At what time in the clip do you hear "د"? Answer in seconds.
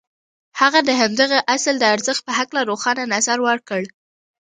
0.87-0.89, 1.79-1.83